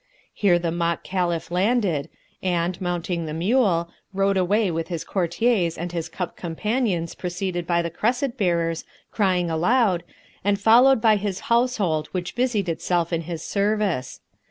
Here 0.33 0.57
the 0.57 0.71
mock 0.71 1.03
Caliph 1.03 1.51
landed 1.51 2.09
and, 2.41 2.81
mounting 2.81 3.27
the 3.27 3.35
mule, 3.35 3.91
rode 4.15 4.35
away 4.35 4.71
with 4.71 4.87
his 4.87 5.03
courtiers 5.03 5.77
and 5.77 5.91
his 5.91 6.09
cup 6.09 6.35
companions 6.35 7.13
preceded 7.13 7.67
by 7.67 7.83
the 7.83 7.91
cresset 7.91 8.35
bearers 8.35 8.83
crying 9.11 9.51
aloud, 9.51 10.01
and 10.43 10.59
followed 10.59 11.01
by 11.01 11.17
his 11.17 11.41
household 11.53 12.07
which 12.13 12.33
busied 12.35 12.67
itself 12.67 13.13
in 13.13 13.21
his 13.29 13.43
service. 13.45 14.21